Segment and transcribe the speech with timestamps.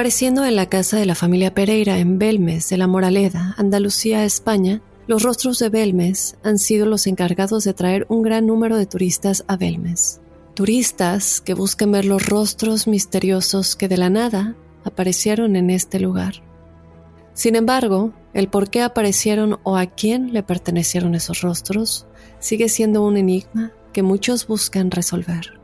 [0.00, 4.80] Apareciendo en la casa de la familia Pereira en Belmes de la Moraleda, Andalucía, España,
[5.06, 9.44] los rostros de Belmes han sido los encargados de traer un gran número de turistas
[9.46, 10.22] a Belmes.
[10.54, 16.36] Turistas que buscan ver los rostros misteriosos que de la nada aparecieron en este lugar.
[17.34, 22.06] Sin embargo, el por qué aparecieron o a quién le pertenecieron esos rostros
[22.38, 25.59] sigue siendo un enigma que muchos buscan resolver.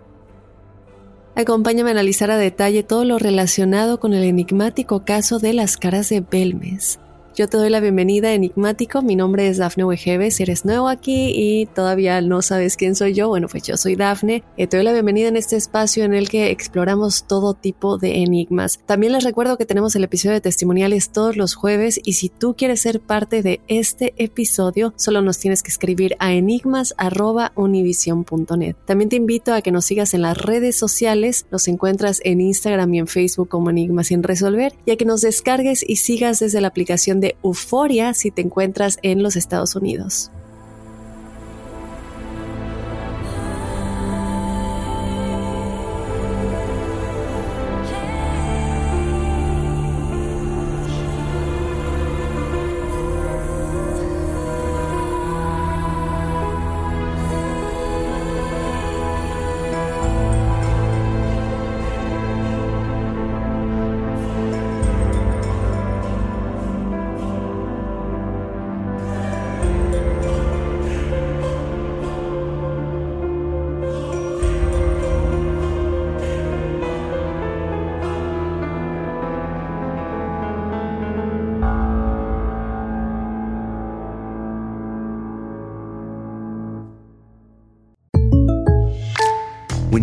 [1.37, 6.08] Acompáñame a analizar a detalle todo lo relacionado con el enigmático caso de las caras
[6.08, 6.98] de Belmes.
[7.36, 9.02] Yo te doy la bienvenida, enigmático.
[9.02, 10.30] Mi nombre es Dafne Wegebe.
[10.30, 13.95] Si eres nuevo aquí y todavía no sabes quién soy yo, bueno, pues yo soy
[13.95, 14.42] Dafne.
[14.57, 18.23] Eh, te doy la bienvenida en este espacio en el que exploramos todo tipo de
[18.23, 18.80] enigmas.
[18.86, 22.55] También les recuerdo que tenemos el episodio de testimoniales todos los jueves y si tú
[22.57, 28.77] quieres ser parte de este episodio, solo nos tienes que escribir a enigmas.univision.net.
[28.86, 31.45] También te invito a que nos sigas en las redes sociales.
[31.51, 35.20] Nos encuentras en Instagram y en Facebook como Enigmas sin resolver y a que nos
[35.20, 40.31] descargues y sigas desde la aplicación de Euforia si te encuentras en los Estados Unidos.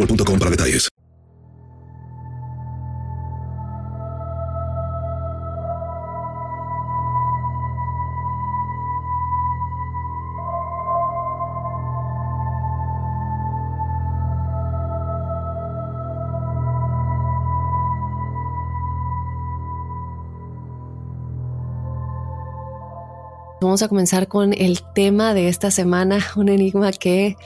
[0.00, 0.88] boostmobile.com para detalles.
[23.62, 27.36] Vamos a comenzar con el tema de esta semana, un enigma que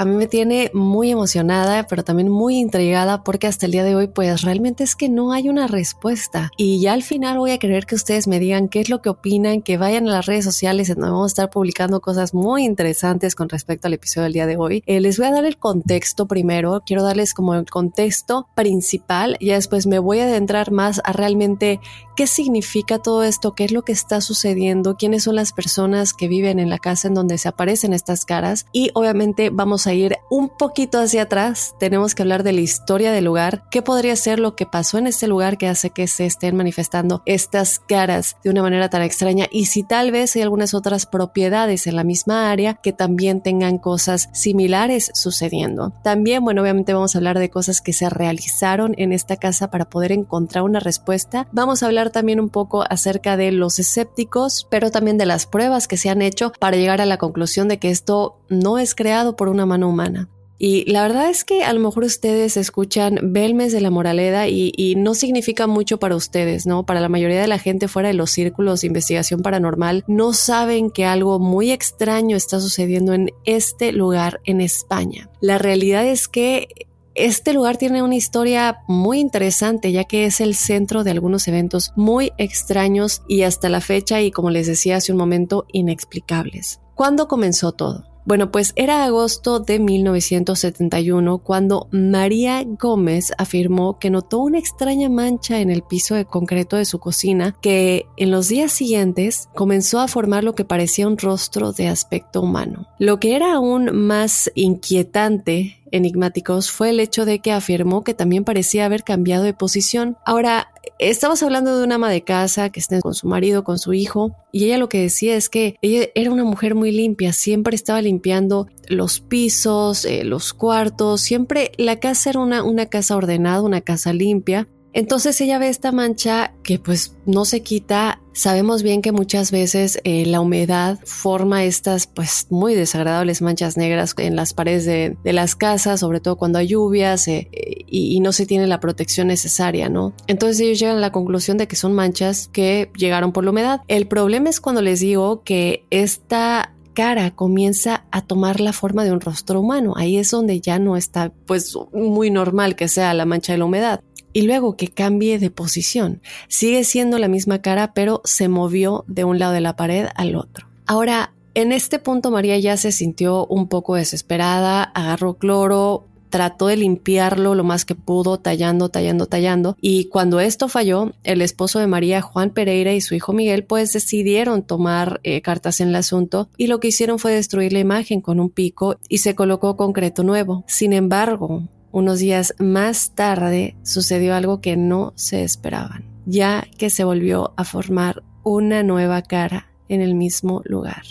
[0.00, 3.94] a mí me tiene muy emocionada, pero también muy intrigada porque hasta el día de
[3.94, 6.50] hoy pues realmente es que no hay una respuesta.
[6.56, 9.10] Y ya al final voy a querer que ustedes me digan qué es lo que
[9.10, 13.34] opinan, que vayan a las redes sociales donde vamos a estar publicando cosas muy interesantes
[13.34, 14.82] con respecto al episodio del día de hoy.
[14.86, 19.50] Eh, les voy a dar el contexto primero, quiero darles como el contexto principal y
[19.50, 21.78] después me voy a adentrar más a realmente
[22.16, 26.26] qué significa todo esto, qué es lo que está sucediendo, quiénes son las personas que
[26.26, 30.18] viven en la casa en donde se aparecen estas caras y obviamente vamos a ir
[30.30, 34.38] un poquito hacia atrás, tenemos que hablar de la historia del lugar, qué podría ser
[34.38, 38.50] lo que pasó en este lugar que hace que se estén manifestando estas caras de
[38.50, 42.50] una manera tan extraña y si tal vez hay algunas otras propiedades en la misma
[42.50, 45.92] área que también tengan cosas similares sucediendo.
[46.02, 49.88] También, bueno, obviamente vamos a hablar de cosas que se realizaron en esta casa para
[49.88, 51.48] poder encontrar una respuesta.
[51.52, 55.88] Vamos a hablar también un poco acerca de los escépticos, pero también de las pruebas
[55.88, 59.36] que se han hecho para llegar a la conclusión de que esto no es creado
[59.36, 60.28] por una mano humana.
[60.62, 64.94] Y la verdad es que a lo mejor ustedes escuchan Belmes de la Moraleda y,
[64.98, 66.84] no significa mucho para ustedes, ¿no?
[66.84, 70.90] Para la mayoría de la gente fuera de los círculos de investigación paranormal, no saben
[70.90, 75.30] que algo muy extraño está sucediendo en este lugar en España.
[75.40, 76.68] La realidad es que
[77.14, 81.92] este lugar tiene una historia muy interesante ya que es el centro de algunos eventos
[81.96, 86.80] muy extraños y hasta la fecha y como les decía hace un momento inexplicables.
[86.94, 88.09] ¿Cuándo comenzó todo?
[88.30, 95.58] Bueno, pues era agosto de 1971 cuando María Gómez afirmó que notó una extraña mancha
[95.58, 100.06] en el piso de concreto de su cocina que en los días siguientes comenzó a
[100.06, 102.86] formar lo que parecía un rostro de aspecto humano.
[103.00, 108.44] Lo que era aún más inquietante enigmáticos fue el hecho de que afirmó que también
[108.44, 110.16] parecía haber cambiado de posición.
[110.24, 110.68] Ahora,
[111.00, 114.36] estamos hablando de una ama de casa que está con su marido, con su hijo,
[114.52, 118.02] y ella lo que decía es que ella era una mujer muy limpia, siempre estaba
[118.02, 123.80] limpiando los pisos, eh, los cuartos, siempre la casa era una, una casa ordenada, una
[123.80, 128.20] casa limpia, entonces ella ve esta mancha que pues no se quita.
[128.32, 134.14] Sabemos bien que muchas veces eh, la humedad forma estas pues muy desagradables manchas negras
[134.18, 138.32] en las paredes de, las casas, sobre todo cuando hay lluvias eh, y, y, no
[138.32, 140.12] se tiene la protección necesaria, ¿no?
[140.26, 143.80] Entonces ellos llegan a la conclusión de que son manchas que llegaron por la humedad.
[143.88, 149.12] El problema es cuando les digo que esta cara comienza a tomar la forma de
[149.12, 149.94] un rostro humano.
[149.96, 153.64] Ahí es donde ya no está pues muy normal que sea la mancha de la
[153.64, 154.00] humedad
[154.32, 156.20] y luego que cambie de posición.
[156.48, 160.36] Sigue siendo la misma cara, pero se movió de un lado de la pared al
[160.36, 160.66] otro.
[160.86, 166.76] Ahora, en este punto María ya se sintió un poco desesperada, agarró cloro, trató de
[166.76, 169.76] limpiarlo lo más que pudo, tallando, tallando, tallando.
[169.80, 173.92] Y cuando esto falló, el esposo de María, Juan Pereira, y su hijo Miguel, pues
[173.92, 178.20] decidieron tomar eh, cartas en el asunto y lo que hicieron fue destruir la imagen
[178.20, 180.64] con un pico y se colocó concreto nuevo.
[180.66, 187.04] Sin embargo, unos días más tarde sucedió algo que no se esperaban, ya que se
[187.04, 191.02] volvió a formar una nueva cara en el mismo lugar.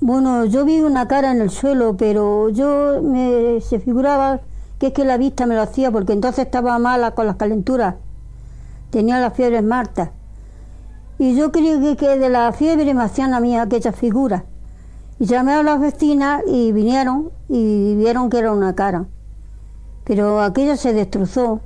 [0.00, 4.40] Bueno, yo vi una cara en el suelo, pero yo me se figuraba
[4.78, 7.96] que es que la vista me lo hacía porque entonces estaba mala con las calenturas.
[8.90, 10.10] Tenía las fiebres martas.
[11.18, 14.44] Y yo creí que, que de la fiebre me hacían a mí aquella figura.
[15.18, 19.06] Y llamé a las vecinas y vinieron y vieron que era una cara
[20.10, 21.60] pero aquello se destrozó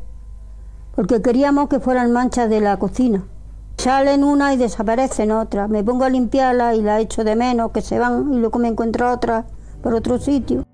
[0.95, 3.23] porque queríamos que fueran manchas de la cocina.
[3.85, 5.69] Salen una y desaparecen otra.
[5.69, 8.69] Me pongo a limpiarla y la echo de menos, que se van y luego me
[8.69, 9.45] encuentro otra
[9.83, 10.65] por otro sitio.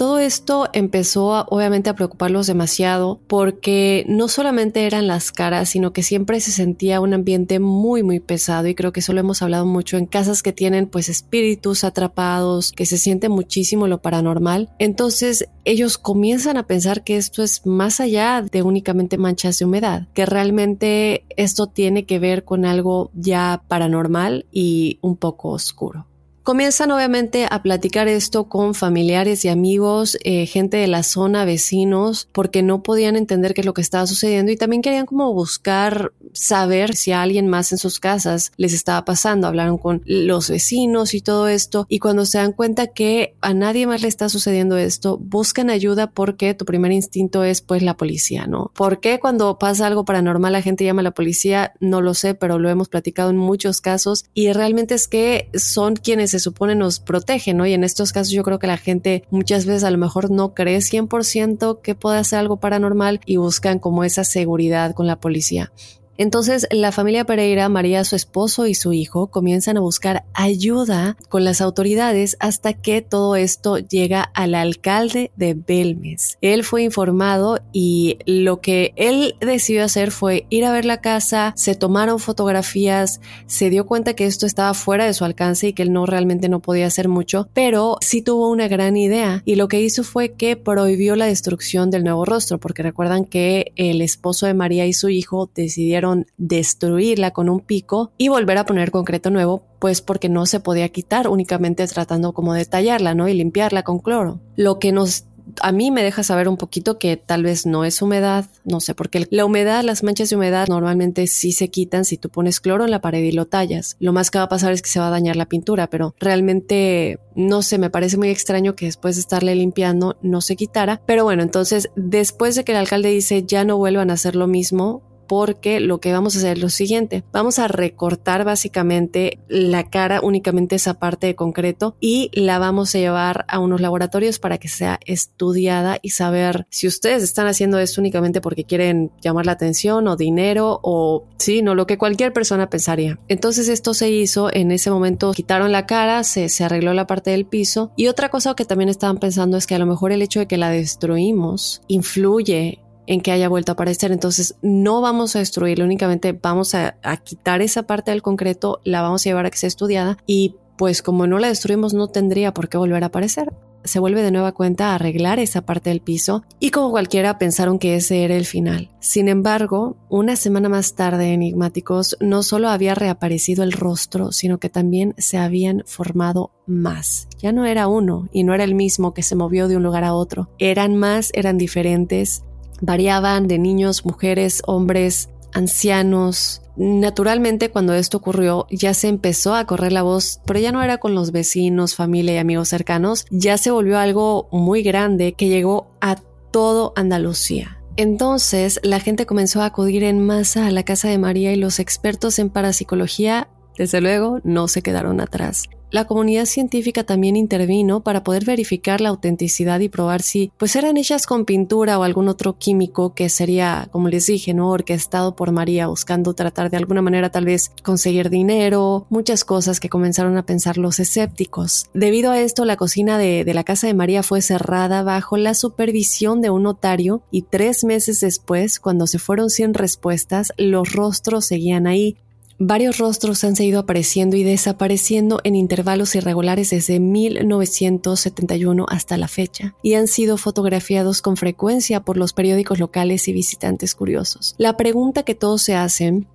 [0.00, 6.02] Todo esto empezó obviamente a preocuparlos demasiado porque no solamente eran las caras, sino que
[6.02, 9.66] siempre se sentía un ambiente muy muy pesado y creo que eso lo hemos hablado
[9.66, 14.70] mucho en casas que tienen pues espíritus atrapados, que se siente muchísimo lo paranormal.
[14.78, 20.08] Entonces ellos comienzan a pensar que esto es más allá de únicamente manchas de humedad,
[20.14, 26.06] que realmente esto tiene que ver con algo ya paranormal y un poco oscuro.
[26.50, 32.28] Comienzan obviamente a platicar esto con familiares y amigos, eh, gente de la zona, vecinos,
[32.32, 36.10] porque no podían entender qué es lo que estaba sucediendo y también querían como buscar
[36.32, 39.46] saber si a alguien más en sus casas les estaba pasando.
[39.46, 43.86] Hablaron con los vecinos y todo esto y cuando se dan cuenta que a nadie
[43.86, 48.48] más le está sucediendo esto, buscan ayuda porque tu primer instinto es pues la policía,
[48.48, 48.72] ¿no?
[48.74, 51.74] ¿Por qué cuando pasa algo paranormal la gente llama a la policía?
[51.78, 55.94] No lo sé, pero lo hemos platicado en muchos casos y realmente es que son
[55.94, 57.66] quienes supone nos protege, ¿no?
[57.66, 60.54] Y en estos casos yo creo que la gente muchas veces a lo mejor no
[60.54, 65.72] cree 100% que puede hacer algo paranormal y buscan como esa seguridad con la policía.
[66.20, 71.44] Entonces la familia Pereira, María, su esposo y su hijo comienzan a buscar ayuda con
[71.44, 76.36] las autoridades hasta que todo esto llega al alcalde de Belmes.
[76.42, 81.54] Él fue informado y lo que él decidió hacer fue ir a ver la casa,
[81.56, 85.84] se tomaron fotografías, se dio cuenta que esto estaba fuera de su alcance y que
[85.84, 89.68] él no realmente no podía hacer mucho, pero sí tuvo una gran idea y lo
[89.68, 94.44] que hizo fue que prohibió la destrucción del nuevo rostro, porque recuerdan que el esposo
[94.44, 99.30] de María y su hijo decidieron destruirla con un pico y volver a poner concreto
[99.30, 103.28] nuevo pues porque no se podía quitar únicamente tratando como de tallarla, ¿no?
[103.28, 104.38] Y limpiarla con cloro.
[104.54, 105.24] Lo que nos
[105.60, 108.94] a mí me deja saber un poquito que tal vez no es humedad, no sé,
[108.94, 112.84] porque la humedad, las manchas de humedad normalmente sí se quitan si tú pones cloro
[112.84, 113.96] en la pared y lo tallas.
[113.98, 116.14] Lo más que va a pasar es que se va a dañar la pintura, pero
[116.18, 121.00] realmente no sé, me parece muy extraño que después de estarle limpiando no se quitara.
[121.06, 124.46] Pero bueno, entonces después de que el alcalde dice ya no vuelvan a hacer lo
[124.46, 127.22] mismo, porque lo que vamos a hacer es lo siguiente.
[127.30, 132.98] Vamos a recortar básicamente la cara, únicamente esa parte de concreto y la vamos a
[132.98, 138.00] llevar a unos laboratorios para que sea estudiada y saber si ustedes están haciendo esto
[138.00, 142.68] únicamente porque quieren llamar la atención o dinero o sí, no lo que cualquier persona
[142.68, 143.20] pensaría.
[143.28, 147.30] Entonces esto se hizo en ese momento, quitaron la cara, se, se arregló la parte
[147.30, 150.22] del piso y otra cosa que también estaban pensando es que a lo mejor el
[150.22, 154.12] hecho de que la destruimos influye en que haya vuelto a aparecer.
[154.12, 159.22] Entonces no vamos a destruirlo, únicamente vamos a, quitar esa parte del concreto, la vamos
[159.22, 162.68] a llevar a que sea estudiada y pues como no la destruimos no tendría por
[162.68, 163.52] qué volver a aparecer.
[163.82, 167.78] Se vuelve de nueva cuenta a arreglar esa parte del piso y como cualquiera pensaron
[167.78, 168.90] que ese era el final.
[169.00, 174.68] Sin embargo, una semana más tarde, enigmáticos, no solo había reaparecido el rostro, sino que
[174.68, 177.26] también se habían formado más.
[177.38, 180.04] Ya no era uno y no era el mismo que se movió de un lugar
[180.04, 180.50] a otro.
[180.58, 182.44] Eran más, eran diferentes
[182.80, 186.62] variaban de niños, mujeres, hombres, ancianos.
[186.76, 190.98] Naturalmente cuando esto ocurrió ya se empezó a correr la voz, pero ya no era
[190.98, 195.90] con los vecinos, familia y amigos cercanos, ya se volvió algo muy grande que llegó
[196.00, 196.16] a
[196.50, 197.80] todo Andalucía.
[197.96, 201.80] Entonces la gente comenzó a acudir en masa a la casa de María y los
[201.80, 203.48] expertos en parapsicología,
[203.80, 205.70] desde luego, no se quedaron atrás.
[205.90, 210.98] La comunidad científica también intervino para poder verificar la autenticidad y probar si pues eran
[210.98, 215.50] hechas con pintura o algún otro químico que sería, como les dije, no orquestado por
[215.50, 220.44] María buscando tratar de alguna manera tal vez conseguir dinero, muchas cosas que comenzaron a
[220.44, 221.86] pensar los escépticos.
[221.94, 225.54] Debido a esto, la cocina de, de la casa de María fue cerrada bajo la
[225.54, 231.46] supervisión de un notario y tres meses después, cuando se fueron sin respuestas, los rostros
[231.46, 232.18] seguían ahí,
[232.62, 239.74] Varios rostros han seguido apareciendo y desapareciendo en intervalos irregulares desde 1971 hasta la fecha
[239.82, 244.56] y han sido fotografiados con frecuencia por los periódicos locales y visitantes curiosos.
[244.58, 246.28] La pregunta que todos se hacen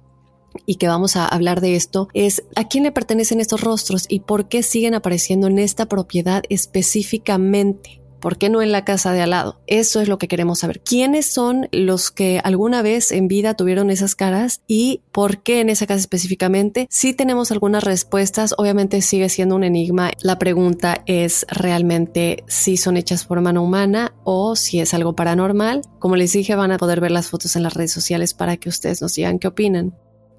[0.65, 4.21] y que vamos a hablar de esto es a quién le pertenecen estos rostros y
[4.21, 8.01] por qué siguen apareciendo en esta propiedad específicamente.
[8.25, 9.61] ¿Por qué no en la casa de al lado?
[9.67, 10.81] Eso es lo que queremos saber.
[10.81, 15.69] ¿Quiénes son los que alguna vez en vida tuvieron esas caras y por qué en
[15.69, 16.87] esa casa específicamente?
[16.89, 20.09] Si tenemos algunas respuestas, obviamente sigue siendo un enigma.
[20.23, 25.83] La pregunta es realmente si son hechas por mano humana o si es algo paranormal.
[25.99, 28.69] Como les dije, van a poder ver las fotos en las redes sociales para que
[28.69, 29.93] ustedes nos digan qué opinan.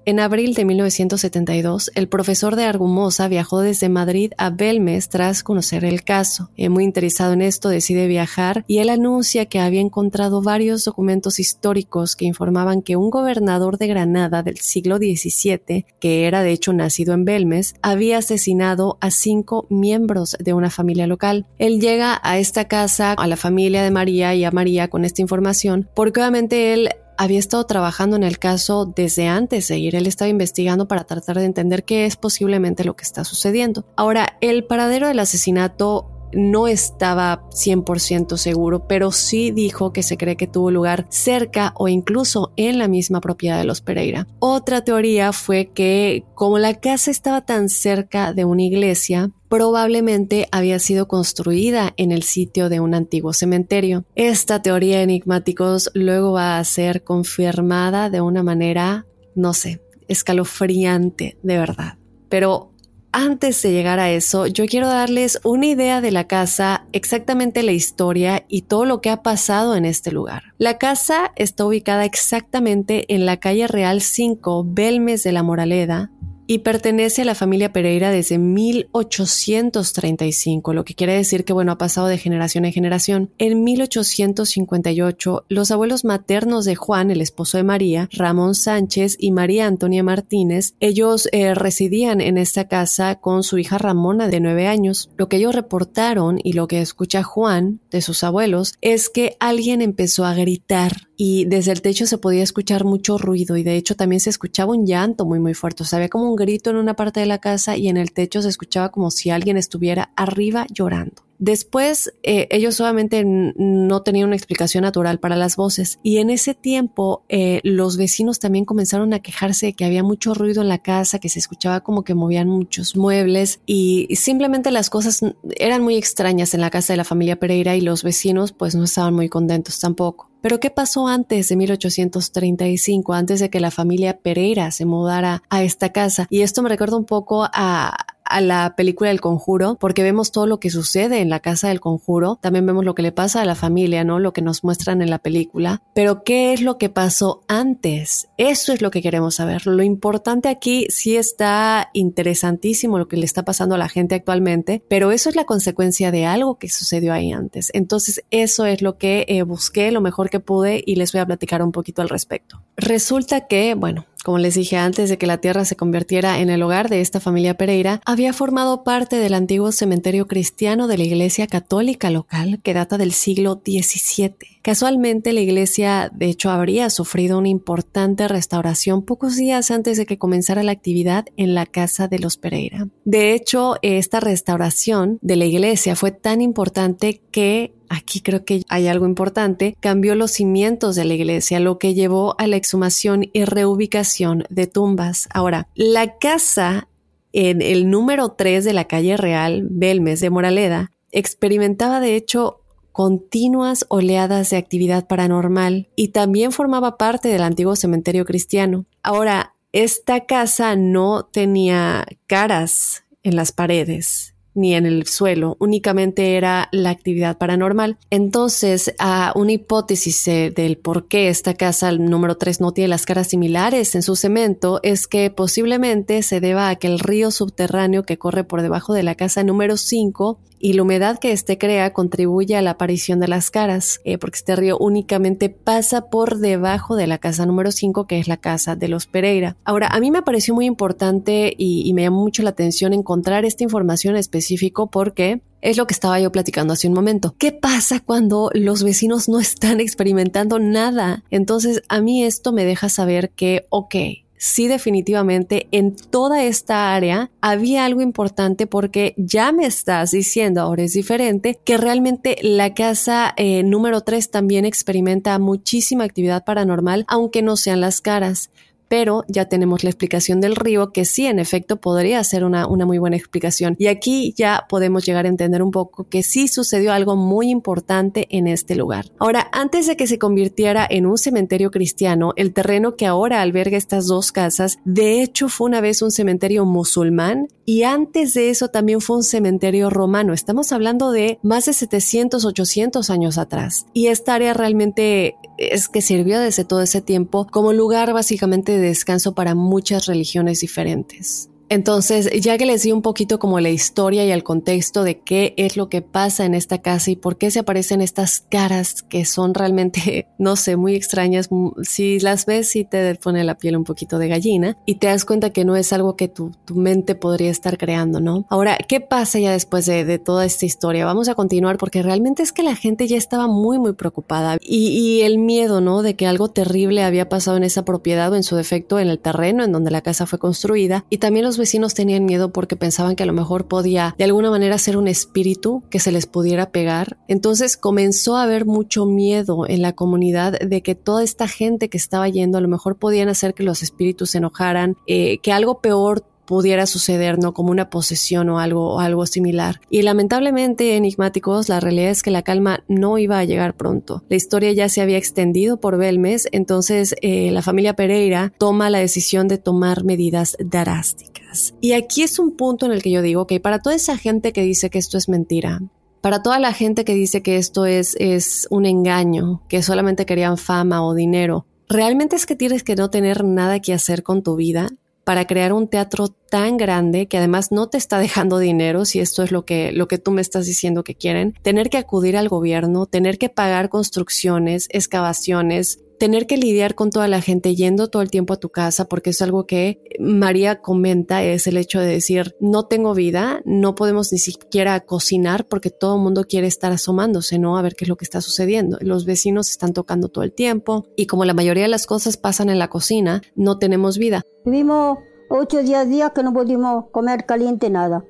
[0.07, 5.83] En abril de 1972, el profesor de Argumosa viajó desde Madrid a Belmes tras conocer
[5.83, 6.49] el caso.
[6.57, 12.15] Muy interesado en esto, decide viajar y él anuncia que había encontrado varios documentos históricos
[12.15, 17.13] que informaban que un gobernador de Granada del siglo XVII, que era de hecho nacido
[17.13, 21.47] en Belmes, había asesinado a cinco miembros de una familia local.
[21.59, 25.21] Él llega a esta casa, a la familia de María y a María con esta
[25.21, 29.95] información, porque obviamente él había estado trabajando en el caso desde antes de ir.
[29.95, 33.85] Él estaba investigando para tratar de entender qué es posiblemente lo que está sucediendo.
[33.95, 40.35] Ahora, el paradero del asesinato no estaba 100% seguro, pero sí dijo que se cree
[40.35, 44.27] que tuvo lugar cerca o incluso en la misma propiedad de los Pereira.
[44.39, 50.79] Otra teoría fue que como la casa estaba tan cerca de una iglesia, probablemente había
[50.79, 54.05] sido construida en el sitio de un antiguo cementerio.
[54.15, 59.05] Esta teoría enigmáticos luego va a ser confirmada de una manera,
[59.35, 61.97] no sé, escalofriante de verdad.
[62.29, 62.71] Pero
[63.11, 67.71] antes de llegar a eso, yo quiero darles una idea de la casa, exactamente la
[67.71, 70.53] historia y todo lo que ha pasado en este lugar.
[70.57, 76.11] La casa está ubicada exactamente en la calle Real 5, Belmes de la Moraleda,
[76.47, 81.77] y pertenece a la familia Pereira desde 1835, lo que quiere decir que bueno, ha
[81.77, 83.29] pasado de generación en generación.
[83.37, 89.67] En 1858, los abuelos maternos de Juan, el esposo de María, Ramón Sánchez y María
[89.67, 95.09] Antonia Martínez, ellos eh, residían en esta casa con su hija Ramona de nueve años.
[95.17, 99.81] Lo que ellos reportaron y lo que escucha Juan de sus abuelos es que alguien
[99.81, 103.95] empezó a gritar y desde el techo se podía escuchar mucho ruido y de hecho
[103.95, 105.81] también se escuchaba un llanto muy muy fuerte.
[105.81, 108.11] O sea, había como un grito en una parte de la casa y en el
[108.11, 111.26] techo se escuchaba como si alguien estuviera arriba llorando.
[111.39, 116.55] Después, eh, ellos obviamente no tenían una explicación natural para las voces y en ese
[116.55, 120.79] tiempo eh, los vecinos también comenzaron a quejarse de que había mucho ruido en la
[120.79, 125.21] casa, que se escuchaba como que movían muchos muebles y simplemente las cosas
[125.57, 128.85] eran muy extrañas en la casa de la familia Pereira y los vecinos pues no
[128.85, 130.31] estaban muy contentos tampoco.
[130.41, 135.63] Pero ¿qué pasó antes de 1835, antes de que la familia Pereira se mudara a
[135.63, 136.27] esta casa?
[136.29, 137.97] Y esto me recuerda un poco a,
[138.29, 141.79] a la película El Conjuro, porque vemos todo lo que sucede en la casa del
[141.79, 144.19] Conjuro, también vemos lo que le pasa a la familia, ¿no?
[144.19, 145.81] Lo que nos muestran en la película.
[145.93, 148.29] Pero ¿qué es lo que pasó antes?
[148.37, 149.65] Eso es lo que queremos saber.
[149.65, 154.83] Lo importante aquí sí está interesantísimo lo que le está pasando a la gente actualmente,
[154.87, 157.71] pero eso es la consecuencia de algo que sucedió ahí antes.
[157.73, 161.25] Entonces, eso es lo que eh, busqué, lo mejor que pude y les voy a
[161.25, 162.61] platicar un poquito al respecto.
[162.75, 166.61] Resulta que, bueno, como les dije antes de que la tierra se convirtiera en el
[166.61, 171.47] hogar de esta familia Pereira, había formado parte del antiguo cementerio cristiano de la Iglesia
[171.47, 174.35] Católica local que data del siglo XVII.
[174.61, 180.17] Casualmente la iglesia de hecho habría sufrido una importante restauración pocos días antes de que
[180.17, 182.89] comenzara la actividad en la casa de los Pereira.
[183.05, 188.87] De hecho, esta restauración de la iglesia fue tan importante que aquí creo que hay
[188.87, 193.45] algo importante, cambió los cimientos de la iglesia, lo que llevó a la exhumación y
[193.45, 195.27] reubicación de tumbas.
[195.31, 196.87] Ahora, la casa
[197.33, 203.85] en el número 3 de la calle Real, Belmes de Moraleda, experimentaba de hecho continuas
[203.89, 208.85] oleadas de actividad paranormal y también formaba parte del antiguo cementerio cristiano.
[209.03, 216.67] Ahora, esta casa no tenía caras en las paredes ni en el suelo, únicamente era
[216.71, 217.97] la actividad paranormal.
[218.09, 223.27] Entonces, a una hipótesis del por qué esta casa número 3 no tiene las caras
[223.27, 228.17] similares en su cemento es que posiblemente se deba a que el río subterráneo que
[228.17, 232.55] corre por debajo de la casa número 5 y la humedad que éste crea contribuye
[232.55, 237.07] a la aparición de las caras, eh, porque este río únicamente pasa por debajo de
[237.07, 239.55] la casa número 5, que es la casa de los Pereira.
[239.63, 243.45] Ahora, a mí me pareció muy importante y, y me llamó mucho la atención encontrar
[243.45, 247.35] esta información específico porque es lo que estaba yo platicando hace un momento.
[247.37, 251.23] ¿Qué pasa cuando los vecinos no están experimentando nada?
[251.29, 253.95] Entonces, a mí esto me deja saber que, ok,
[254.37, 260.83] sí definitivamente en toda esta área había algo importante porque ya me estás diciendo, ahora
[260.83, 267.41] es diferente, que realmente la casa eh, número 3 también experimenta muchísima actividad paranormal, aunque
[267.41, 268.51] no sean las caras
[268.87, 272.85] pero ya tenemos la explicación del río que sí, en efecto, podría ser una, una,
[272.85, 273.75] muy buena explicación.
[273.77, 278.27] Y aquí ya podemos llegar a entender un poco que sí sucedió algo muy importante
[278.29, 279.05] en este lugar.
[279.19, 283.77] Ahora, antes de que se convirtiera en un cementerio cristiano, el terreno que ahora alberga
[283.77, 288.69] estas dos casas, de hecho fue una vez un cementerio musulmán y antes de eso
[288.69, 290.33] también fue un cementerio romano.
[290.33, 293.85] Estamos hablando de más de 700, 800 años atrás.
[293.93, 298.87] Y esta área realmente es que sirvió desde todo ese tiempo como lugar básicamente de
[298.87, 301.49] descanso para muchas religiones diferentes.
[301.69, 305.53] Entonces, ya que les di un poquito como la historia y el contexto de qué
[305.57, 309.25] es lo que pasa en esta casa y por qué se aparecen estas caras que
[309.25, 311.49] son realmente, no sé, muy extrañas,
[311.83, 315.25] si las ves sí te pone la piel un poquito de gallina y te das
[315.25, 318.45] cuenta que no es algo que tu, mente podría estar creando, ¿no?
[318.49, 321.05] Ahora, ¿qué pasa ya después de, toda esta historia?
[321.05, 324.89] Vamos a continuar porque realmente es que la gente ya estaba muy, muy preocupada y,
[324.89, 326.01] y el miedo, ¿no?
[326.01, 329.19] De que algo terrible había pasado en esa propiedad o en su defecto en el
[329.19, 333.15] terreno en donde la casa fue construida y también los vecinos tenían miedo porque pensaban
[333.15, 336.71] que a lo mejor podía de alguna manera ser un espíritu que se les pudiera
[336.71, 337.17] pegar.
[337.27, 341.97] Entonces comenzó a haber mucho miedo en la comunidad de que toda esta gente que
[341.97, 345.81] estaba yendo a lo mejor podían hacer que los espíritus se enojaran, eh, que algo
[345.81, 347.53] peor pudiera suceder, ¿no?
[347.53, 349.81] Como una posesión o algo, algo similar.
[349.91, 354.23] Y lamentablemente, enigmáticos, la realidad es que la calma no iba a llegar pronto.
[354.29, 358.99] La historia ya se había extendido por Belmes, entonces eh, la familia Pereira toma la
[358.99, 361.36] decisión de tomar medidas drásticas.
[361.81, 364.53] Y aquí es un punto en el que yo digo que para toda esa gente
[364.53, 365.81] que dice que esto es mentira,
[366.21, 370.57] para toda la gente que dice que esto es, es un engaño, que solamente querían
[370.57, 374.55] fama o dinero, ¿realmente es que tienes que no tener nada que hacer con tu
[374.55, 374.89] vida?
[375.27, 379.43] para crear un teatro tan grande que además no te está dejando dinero, si esto
[379.43, 382.47] es lo que, lo que tú me estás diciendo que quieren, tener que acudir al
[382.47, 388.21] gobierno, tener que pagar construcciones, excavaciones, tener que lidiar con toda la gente yendo todo
[388.21, 392.07] el tiempo a tu casa, porque es algo que María comenta, es el hecho de
[392.07, 396.91] decir, no tengo vida, no podemos ni siquiera cocinar porque todo el mundo quiere estar
[396.91, 397.77] asomándose, ¿no?
[397.77, 398.97] A ver qué es lo que está sucediendo.
[399.01, 402.69] Los vecinos están tocando todo el tiempo y como la mayoría de las cosas pasan
[402.69, 404.43] en la cocina, no tenemos vida.
[404.65, 408.25] Vivimos ocho diez días que no pudimos comer caliente nada.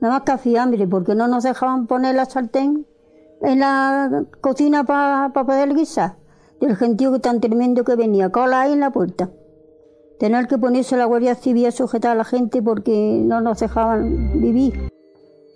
[0.00, 2.86] Nada más café hambre, porque no nos dejaban poner la sartén
[3.40, 6.23] en la cocina para poder guisar
[6.60, 9.30] del gentío tan tremendo que venía, cola ahí en la puerta.
[10.18, 14.40] Tener que ponerse la Guardia Civil a sujetar a la gente porque no nos dejaban
[14.40, 14.90] vivir.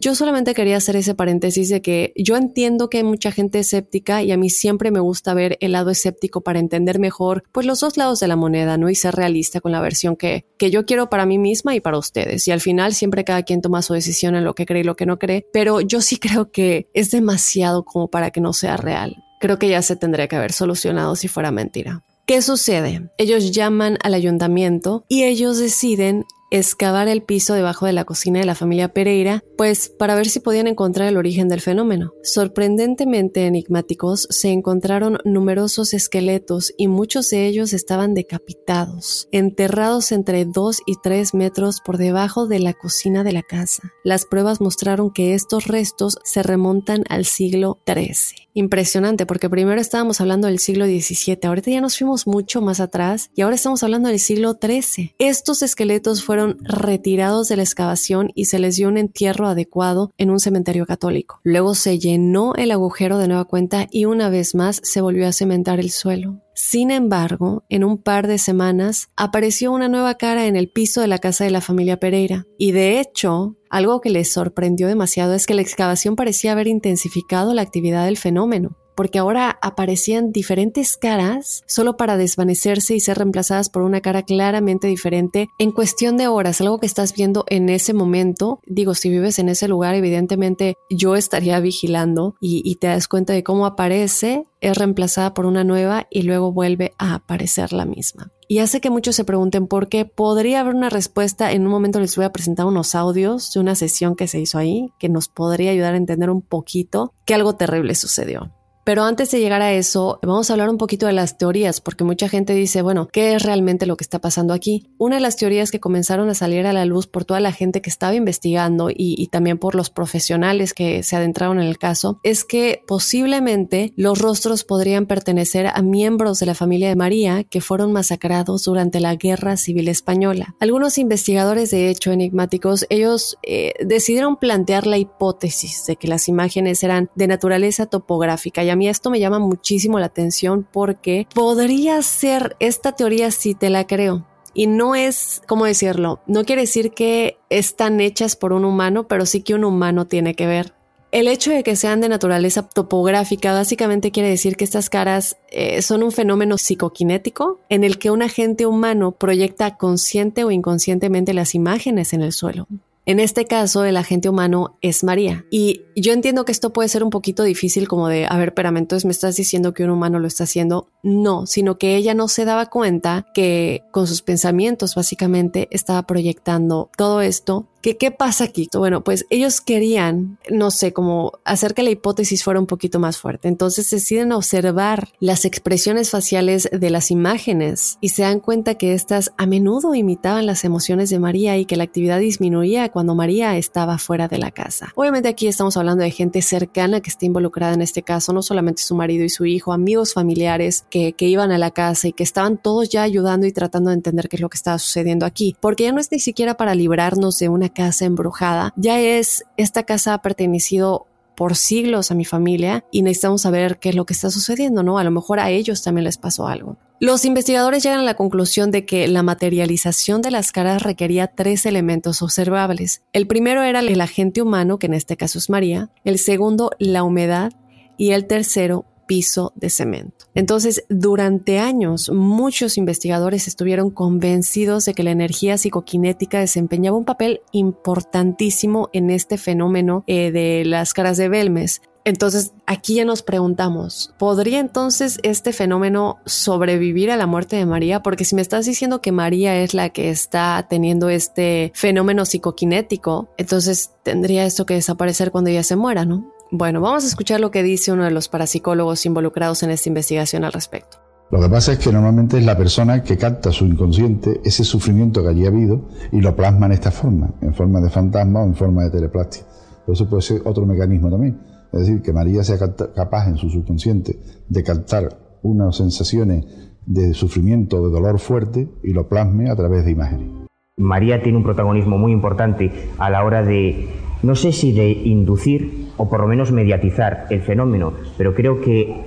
[0.01, 4.23] Yo solamente quería hacer ese paréntesis de que yo entiendo que hay mucha gente escéptica
[4.23, 7.81] y a mí siempre me gusta ver el lado escéptico para entender mejor pues los
[7.81, 8.89] dos lados de la moneda, ¿no?
[8.91, 11.99] Y ser realista con la versión que, que yo quiero para mí misma y para
[11.99, 12.47] ustedes.
[12.47, 14.95] Y al final siempre cada quien toma su decisión en lo que cree y lo
[14.95, 18.77] que no cree, pero yo sí creo que es demasiado como para que no sea
[18.77, 22.03] real creo que ya se tendría que haber solucionado si fuera mentira.
[22.27, 23.09] ¿Qué sucede?
[23.17, 28.47] Ellos llaman al ayuntamiento y ellos deciden excavar el piso debajo de la cocina de
[28.47, 32.13] la familia Pereira, pues para ver si podían encontrar el origen del fenómeno.
[32.23, 40.83] Sorprendentemente enigmáticos, se encontraron numerosos esqueletos y muchos de ellos estaban decapitados, enterrados entre 2
[40.87, 43.93] y 3 metros por debajo de la cocina de la casa.
[44.05, 48.49] Las pruebas mostraron que estos restos se remontan al siglo XIII.
[48.55, 53.31] Impresionante, porque primero estábamos hablando del siglo XVII, ahorita ya nos fuimos mucho más atrás
[53.37, 55.15] y ahora estamos hablando del siglo XIII.
[55.19, 60.31] Estos esqueletos fueron retirados de la excavación y se les dio un entierro adecuado en
[60.31, 61.41] un cementerio católico.
[61.43, 65.33] Luego se llenó el agujero de nueva cuenta y una vez más se volvió a
[65.33, 66.41] cementar el suelo.
[66.55, 71.07] Sin embargo, en un par de semanas apareció una nueva cara en el piso de
[71.07, 72.47] la casa de la familia Pereira.
[72.59, 77.55] Y de hecho, algo que les sorprendió demasiado es que la excavación parecía haber intensificado
[77.55, 83.71] la actividad del fenómeno porque ahora aparecían diferentes caras solo para desvanecerse y ser reemplazadas
[83.71, 87.95] por una cara claramente diferente en cuestión de horas, algo que estás viendo en ese
[87.95, 88.59] momento.
[88.67, 93.45] Digo, si vives en ese lugar, evidentemente yo estaría vigilando y, te das cuenta de
[93.45, 98.33] cómo aparece, es reemplazada por una nueva y luego vuelve a aparecer la misma.
[98.49, 100.07] Y hace que muchos se pregunten por qué.
[100.07, 101.53] Podría haber una respuesta.
[101.53, 104.59] En un momento les voy a presentar unos audios de una sesión que se hizo
[104.59, 108.51] ahí que nos podría ayudar a entender un poquito que algo terrible sucedió.
[108.89, 112.05] Pero antes de llegar a eso, vamos a hablar un poquito de las teorías, porque
[112.05, 114.87] mucha gente dice, bueno, ¿qué es realmente lo que está pasando aquí?
[114.97, 117.83] Una de las teorías que comenzaron a salir a la luz por toda la gente
[117.83, 122.45] que estaba investigando y, también por los profesionales que se adentraron en el caso, es
[122.45, 127.93] que posiblemente los rostros podrían pertenecer a miembros de la familia de María que fueron
[127.93, 130.57] masacrados durante la Guerra Civil Española.
[130.61, 136.83] Algunos investigadores, de hecho, enigmáticos, ellos eh, decidieron plantear la hipótesis de que las imágenes
[136.83, 142.57] eran de naturaleza topográfica y mí esto me llama muchísimo la atención porque podría ser
[142.61, 144.25] esta teoría si te la creo.
[144.55, 146.21] Y no es, ¿cómo decirlo?
[146.27, 150.35] No quiere decir que están hechas por un humano, pero sí que un humano tiene
[150.35, 150.73] que ver.
[151.11, 155.81] El hecho de que sean de naturaleza topográfica básicamente quiere decir que estas caras eh,
[155.81, 161.55] son un fenómeno psicoquinético en el que un agente humano proyecta consciente o inconscientemente las
[161.55, 162.67] imágenes en el suelo.
[163.09, 165.47] En este caso, el agente humano es María.
[165.51, 168.69] Y yo entiendo que esto puede ser un poquito difícil como de, a ver, pero
[168.69, 170.91] entonces me estás diciendo que un humano lo está haciendo.
[171.03, 176.91] No, sino que ella no se daba cuenta que con sus pensamientos básicamente estaba proyectando
[176.99, 178.69] todo esto ¿Qué, pasa aquí?
[178.75, 183.19] Bueno, pues ellos querían, no sé, como hacer que la hipótesis fuera un poquito más
[183.19, 183.47] fuerte.
[183.49, 189.33] Entonces deciden observar las expresiones faciales de las imágenes y se dan cuenta que éstas
[189.37, 193.99] a menudo imitaban las emociones de María y que la actividad disminuía cuando María estaba
[193.99, 194.93] fuera de la casa.
[194.97, 198.83] Obviamente aquí estamos hablando de gente cercana que está involucrada en este caso, no solamente
[198.83, 202.25] su marido y su hijo, amigos familiares que, que iban a la casa y que
[202.25, 205.57] estaban todos ya ayudando y tratando de entender qué es lo que estaba sucediendo aquí,
[205.61, 208.73] porque ya no es ni siquiera para librarnos de una casa embrujada.
[208.77, 211.07] Ya es, esta casa ha pertenecido
[211.39, 214.99] por siglos a mi familia y necesitamos saber qué es lo que está sucediendo, ¿no?
[214.99, 216.77] A lo mejor a ellos también les pasó algo.
[216.99, 221.65] Los investigadores llegan a la conclusión de que la materialización de las caras requería tres
[221.65, 223.03] elementos observables.
[223.13, 227.05] El primero era el agente humano, que en este caso es María, el segundo la
[227.05, 227.53] humedad
[227.97, 230.27] y el tercero piso de cemento.
[230.37, 237.41] Entonces, durante años, muchos investigadores estuvieron convencidos de que la energía psicoquinética desempeñaba un papel
[237.51, 241.81] importantísimo en este fenómeno eh, de las caras de Belmes.
[242.05, 248.03] Entonces, aquí ya nos preguntamos, ¿podría entonces este fenómeno sobrevivir a la muerte de María?
[248.03, 253.29] Porque si me estás diciendo que María es la que está teniendo este fenómeno psicoquinético,
[253.37, 256.33] entonces tendría esto que desaparecer cuando ella se muera, ¿no?
[256.51, 260.45] Bueno, vamos a escuchar lo que dice uno de los parapsicólogos involucrados en esta investigación
[260.45, 260.97] al respecto.
[261.31, 265.23] Lo que pasa es que normalmente es la persona que capta su inconsciente, ese sufrimiento
[265.23, 268.47] que allí ha habido, y lo plasma en esta forma, en forma de fantasma o
[268.47, 269.43] en forma de teleplastia.
[269.87, 271.39] eso puede ser otro mecanismo también.
[271.71, 276.47] Es decir, que María sea capaz en su subconsciente de captar unas sensaciones
[276.87, 280.31] de sufrimiento, de dolor fuerte, y lo plasme a través de imágenes.
[280.79, 283.89] María tiene un protagonismo muy importante a la hora de,
[284.23, 289.05] no sé si de inducir o por lo menos mediatizar el fenómeno, pero creo que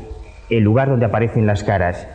[0.49, 2.07] el lugar donde aparecen las caras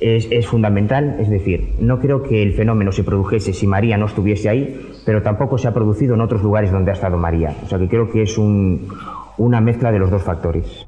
[0.00, 4.48] es, fundamental, es decir, no creo que el fenómeno se produjese si María no estuviese
[4.48, 7.54] ahí, pero tampoco se ha producido en otros lugares donde ha estado María.
[7.64, 10.86] O sea que creo que es una mezcla de los dos factores.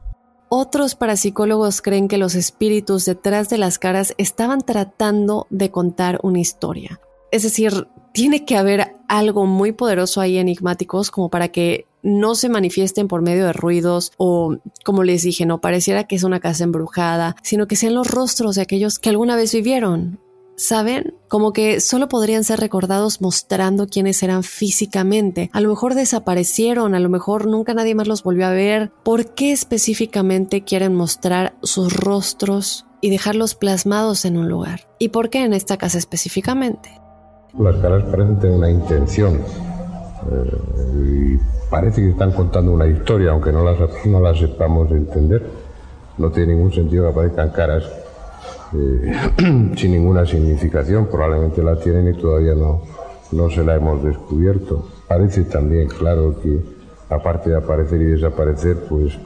[0.48, 6.38] Otros parapsicólogos creen que los espíritus detrás de las caras estaban tratando de contar una
[6.38, 7.00] historia.
[7.30, 12.48] Es decir, tiene que haber algo muy poderoso ahí enigmáticos como para que no se
[12.48, 16.64] manifiesten por medio de ruidos o, como les dije, no pareciera que es una casa
[16.64, 20.20] embrujada, sino que sean los rostros de aquellos que alguna vez vivieron.
[20.56, 21.14] ¿Saben?
[21.28, 25.50] Como que solo podrían ser recordados mostrando quiénes eran físicamente.
[25.52, 28.90] A lo mejor desaparecieron, a lo mejor nunca nadie más los volvió a ver.
[29.02, 34.88] ¿Por qué específicamente quieren mostrar sus rostros y dejarlos plasmados en un lugar?
[34.98, 37.05] ¿Y por qué en esta casa específicamente?
[37.58, 39.40] Las caras parecen tener una intención.
[40.30, 41.38] Eh,
[41.70, 45.42] parece que están contando una historia, aunque no las, no las sepamos entender.
[46.18, 47.84] No tiene ningún sentido que aparezcan caras
[48.74, 49.12] eh,
[49.76, 51.06] sin ninguna significación.
[51.06, 52.82] Probablemente la tienen y todavía no,
[53.32, 54.88] no se la hemos descubierto.
[55.08, 56.60] Parece también claro que,
[57.08, 59.18] aparte de aparecer y desaparecer, pues,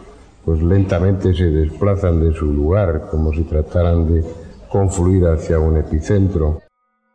[0.44, 4.24] pues lentamente se desplazan de su lugar, como si trataran de
[4.68, 6.60] confluir hacia un epicentro.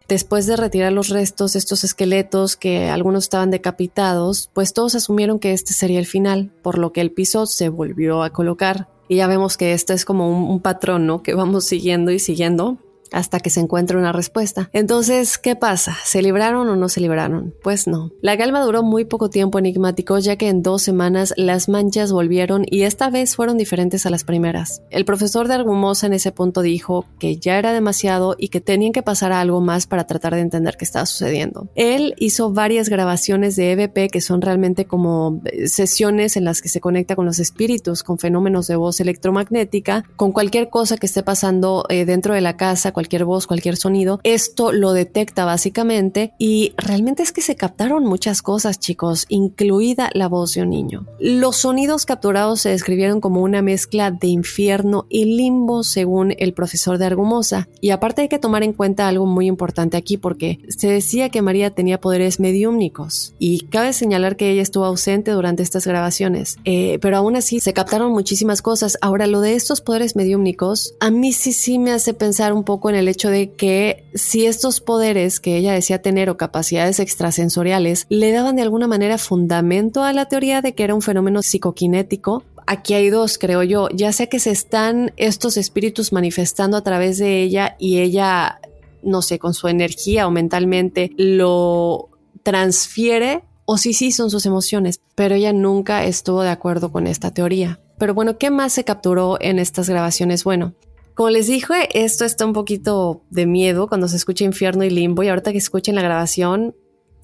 [0.07, 5.53] Después de retirar los restos, estos esqueletos que algunos estaban decapitados, pues todos asumieron que
[5.53, 8.87] este sería el final, por lo que el piso se volvió a colocar.
[9.07, 11.23] Y ya vemos que este es como un, un patrón, ¿no?
[11.23, 12.77] Que vamos siguiendo y siguiendo
[13.15, 14.69] hasta que se encuentre una respuesta.
[14.73, 15.95] Entonces, ¿qué pasa?
[16.03, 17.55] ¿Se libraron o no se libraron?
[17.63, 18.11] Pues no.
[18.21, 22.65] La calma duró muy poco tiempo enigmático, ya que en dos semanas las manchas volvieron
[22.69, 24.81] y esta vez fueron diferentes a las primeras.
[24.89, 28.91] El profesor de Argumosa en ese punto dijo que ya era demasiado y que tenían
[28.91, 31.69] que pasar algo más para tratar de entender qué estaba sucediendo.
[31.75, 36.67] Él hizo varias grabaciones de EVP que son realmente como eh, sesiones en las que
[36.67, 41.23] se conecta con los espíritus, con fenómenos de voz electromagnética, con cualquier cosa que esté
[41.23, 44.19] pasando eh, dentro de la casa, cualquier voz, cualquier sonido.
[44.23, 50.27] Esto lo detecta básicamente y realmente es que se captaron muchas cosas, chicos, incluida la
[50.27, 51.05] voz de un niño.
[51.19, 56.97] Los sonidos capturados se describieron como una mezcla de infierno y limbo según el profesor
[56.97, 57.67] de Argumosa.
[57.79, 61.43] Y aparte hay que tomar en cuenta algo muy importante aquí porque se decía que
[61.43, 66.97] María tenía poderes mediúmnicos y cabe señalar que ella estuvo ausente durante estas grabaciones, eh,
[67.01, 68.97] pero aún así se captaron muchísimas cosas.
[69.01, 72.84] Ahora lo de estos poderes mediúmnicos a mí sí sí me hace pensar un poco
[72.89, 78.05] en el hecho de que si estos poderes que ella decía tener o capacidades extrasensoriales
[78.09, 82.43] le daban de alguna manera fundamento a la teoría de que era un fenómeno psicoquinético,
[82.67, 83.89] aquí hay dos, creo yo.
[83.89, 88.59] Ya sea que se están estos espíritus manifestando a través de ella y ella,
[89.03, 92.09] no sé, con su energía o mentalmente lo
[92.43, 97.31] transfiere o si sí son sus emociones, pero ella nunca estuvo de acuerdo con esta
[97.31, 97.79] teoría.
[97.97, 100.43] Pero bueno, ¿qué más se capturó en estas grabaciones?
[100.43, 100.73] Bueno,
[101.15, 105.23] como les dije, esto está un poquito de miedo cuando se escucha infierno y limbo
[105.23, 106.75] y ahorita que escuchen la grabación,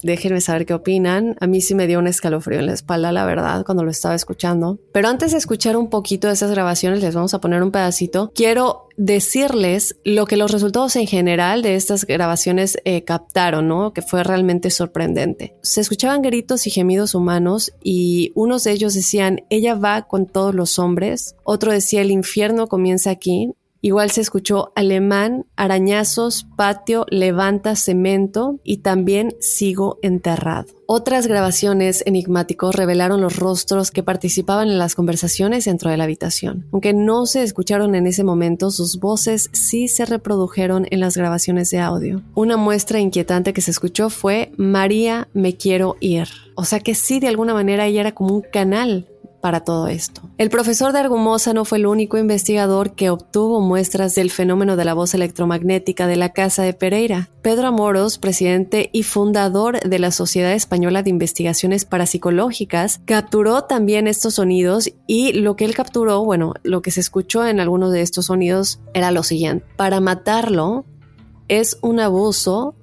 [0.02, 1.36] déjenme saber qué opinan.
[1.40, 4.14] A mí sí me dio un escalofrío en la espalda, la verdad, cuando lo estaba
[4.14, 4.78] escuchando.
[4.92, 8.32] Pero antes de escuchar un poquito de esas grabaciones, les vamos a poner un pedacito.
[8.34, 13.92] Quiero decirles lo que los resultados en general de estas grabaciones eh, captaron, ¿no?
[13.92, 15.54] Que fue realmente sorprendente.
[15.62, 20.54] Se escuchaban gritos y gemidos humanos y unos de ellos decían, ella va con todos
[20.54, 21.36] los hombres.
[21.44, 23.52] Otro decía, el infierno comienza aquí.
[23.84, 30.68] Igual se escuchó alemán, arañazos, patio, levanta, cemento y también sigo enterrado.
[30.86, 36.68] Otras grabaciones enigmáticos revelaron los rostros que participaban en las conversaciones dentro de la habitación.
[36.70, 41.70] Aunque no se escucharon en ese momento, sus voces sí se reprodujeron en las grabaciones
[41.70, 42.22] de audio.
[42.34, 46.28] Una muestra inquietante que se escuchó fue María, me quiero ir.
[46.54, 49.08] O sea que sí, de alguna manera ella era como un canal
[49.42, 50.22] para todo esto.
[50.38, 54.86] El profesor de Argumosa no fue el único investigador que obtuvo muestras del fenómeno de
[54.86, 57.28] la voz electromagnética de la Casa de Pereira.
[57.42, 64.34] Pedro Amoros, presidente y fundador de la Sociedad Española de Investigaciones Parapsicológicas, capturó también estos
[64.34, 68.26] sonidos y lo que él capturó, bueno, lo que se escuchó en algunos de estos
[68.26, 69.66] sonidos era lo siguiente.
[69.76, 70.86] Para matarlo
[71.48, 72.76] es un abuso,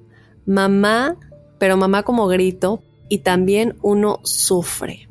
[0.45, 1.15] mamá,
[1.57, 5.08] pero mamá como grito, y también uno sufre.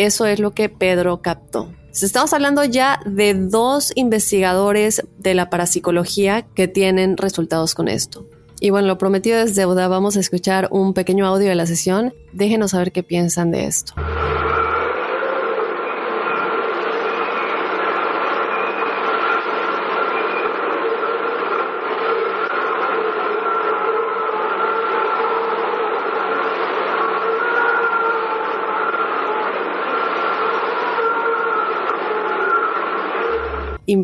[0.00, 1.74] Eso es lo que Pedro captó.
[1.92, 8.26] Estamos hablando ya de dos investigadores de la parapsicología que tienen resultados con esto.
[8.60, 9.88] Y bueno, lo prometido es deuda.
[9.88, 12.14] Vamos a escuchar un pequeño audio de la sesión.
[12.32, 13.92] Déjenos saber qué piensan de esto.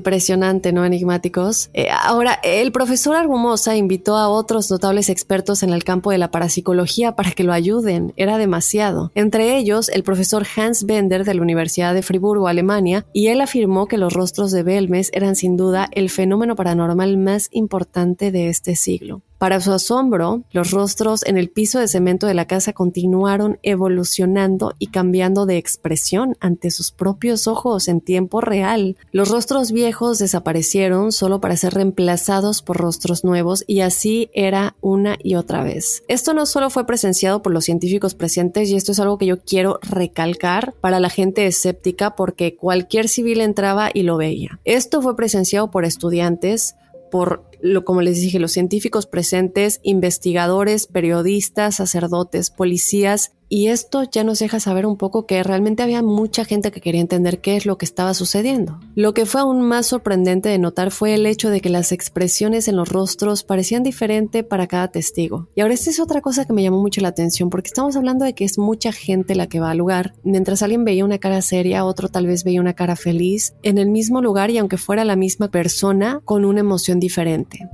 [0.07, 0.85] Impresionante, ¿no?
[0.85, 1.69] Enigmáticos.
[1.75, 6.31] Eh, ahora, el profesor Argumosa invitó a otros notables expertos en el campo de la
[6.31, 8.12] parapsicología para que lo ayuden.
[8.16, 9.11] Era demasiado.
[9.16, 13.88] Entre ellos, el profesor Hans Bender de la Universidad de Friburgo, Alemania, y él afirmó
[13.88, 18.77] que los rostros de Belmes eran sin duda el fenómeno paranormal más importante de este
[18.77, 19.23] siglo.
[19.38, 24.72] Para su asombro, los rostros en el piso de cemento de la casa continuaron evolucionando
[24.79, 28.96] y cambiando de expresión ante sus propios ojos en tiempo real.
[29.12, 35.18] Los rostros viejos desaparecieron solo para ser reemplazados por rostros nuevos y así era una
[35.22, 36.03] y otra vez.
[36.09, 39.38] Esto no solo fue presenciado por los científicos presentes y esto es algo que yo
[39.40, 44.61] quiero recalcar para la gente escéptica porque cualquier civil entraba y lo veía.
[44.64, 46.77] Esto fue presenciado por estudiantes,
[47.11, 54.24] por lo, como les dije, los científicos presentes, investigadores, periodistas, sacerdotes, policías, y esto ya
[54.24, 57.66] nos deja saber un poco que realmente había mucha gente que quería entender qué es
[57.66, 58.80] lo que estaba sucediendo.
[58.94, 62.68] Lo que fue aún más sorprendente de notar fue el hecho de que las expresiones
[62.68, 65.48] en los rostros parecían diferente para cada testigo.
[65.54, 68.24] Y ahora esta es otra cosa que me llamó mucho la atención, porque estamos hablando
[68.24, 70.14] de que es mucha gente la que va al lugar.
[70.24, 73.88] Mientras alguien veía una cara seria, otro tal vez veía una cara feliz, en el
[73.88, 77.68] mismo lugar y aunque fuera la misma persona, con una emoción diferente.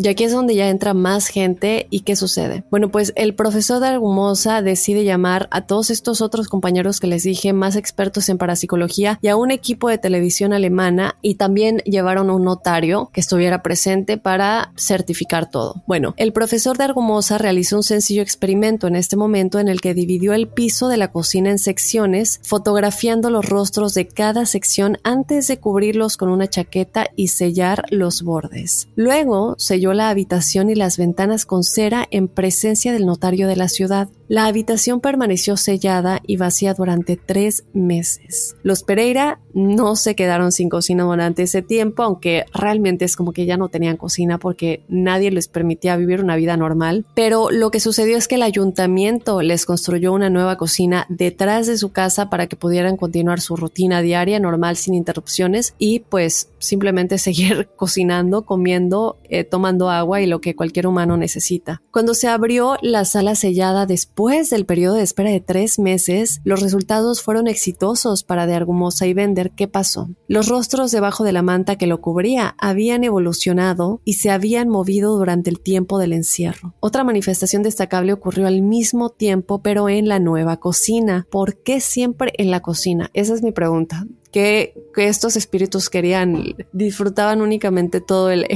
[0.00, 2.62] Y aquí es donde ya entra más gente y qué sucede.
[2.70, 7.24] Bueno, pues el profesor de Argumosa decide llamar a todos estos otros compañeros que les
[7.24, 12.30] dije, más expertos en parapsicología y a un equipo de televisión alemana y también llevaron
[12.30, 15.82] un notario que estuviera presente para certificar todo.
[15.88, 19.94] Bueno, el profesor de Argumosa realizó un sencillo experimento en este momento en el que
[19.94, 25.48] dividió el piso de la cocina en secciones, fotografiando los rostros de cada sección antes
[25.48, 28.88] de cubrirlos con una chaqueta y sellar los bordes.
[28.94, 33.68] Luego selló la habitación y las ventanas con cera en presencia del notario de la
[33.68, 34.08] ciudad.
[34.28, 38.56] La habitación permaneció sellada y vacía durante tres meses.
[38.62, 43.46] Los Pereira no se quedaron sin cocina durante ese tiempo, aunque realmente es como que
[43.46, 47.06] ya no tenían cocina porque nadie les permitía vivir una vida normal.
[47.14, 51.78] Pero lo que sucedió es que el ayuntamiento les construyó una nueva cocina detrás de
[51.78, 57.18] su casa para que pudieran continuar su rutina diaria normal sin interrupciones y pues simplemente
[57.18, 61.82] seguir cocinando, comiendo, eh, tomando agua y lo que cualquier humano necesita.
[61.90, 66.60] Cuando se abrió la sala sellada después del periodo de espera de tres meses, los
[66.60, 69.52] resultados fueron exitosos para De Argumosa y Bender.
[69.52, 70.08] ¿Qué pasó?
[70.26, 75.16] Los rostros debajo de la manta que lo cubría habían evolucionado y se habían movido
[75.16, 76.74] durante el tiempo del encierro.
[76.80, 81.26] Otra manifestación destacable ocurrió al mismo tiempo, pero en la nueva cocina.
[81.30, 83.10] ¿Por qué siempre en la cocina?
[83.14, 88.46] Esa es mi pregunta que, estos espíritus querían, disfrutaban únicamente todo el,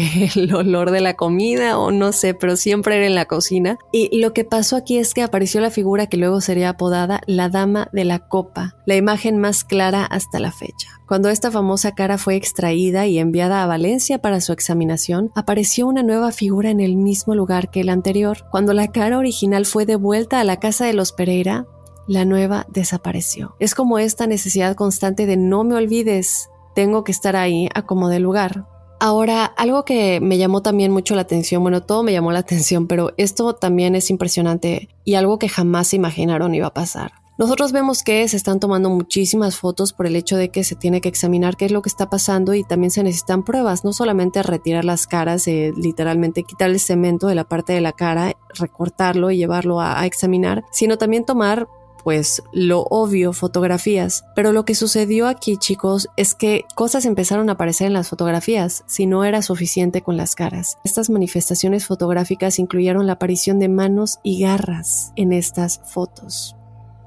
[0.55, 3.79] olor de la comida o no sé, pero siempre era en la cocina.
[3.93, 7.49] Y lo que pasó aquí es que apareció la figura que luego sería apodada la
[7.49, 10.89] Dama de la Copa, la imagen más clara hasta la fecha.
[11.07, 16.03] Cuando esta famosa cara fue extraída y enviada a Valencia para su examinación, apareció una
[16.03, 18.47] nueva figura en el mismo lugar que el anterior.
[18.51, 21.67] Cuando la cara original fue devuelta a la casa de los Pereira,
[22.07, 23.55] la nueva desapareció.
[23.59, 28.09] Es como esta necesidad constante de no me olvides, tengo que estar ahí a como
[28.09, 28.67] de lugar.
[29.01, 32.87] Ahora, algo que me llamó también mucho la atención, bueno, todo me llamó la atención,
[32.87, 37.13] pero esto también es impresionante y algo que jamás se imaginaron iba a pasar.
[37.39, 41.01] Nosotros vemos que se están tomando muchísimas fotos por el hecho de que se tiene
[41.01, 44.43] que examinar qué es lo que está pasando y también se necesitan pruebas, no solamente
[44.43, 49.31] retirar las caras, eh, literalmente quitar el cemento de la parte de la cara, recortarlo
[49.31, 51.69] y llevarlo a examinar, sino también tomar
[52.05, 54.25] pues lo obvio, fotografías.
[54.35, 58.85] Pero lo que sucedió aquí, chicos, es que cosas empezaron a aparecer en las fotografías,
[58.87, 60.79] si no era suficiente con las caras.
[60.85, 66.57] Estas manifestaciones fotográficas incluyeron la aparición de manos y garras en estas fotos.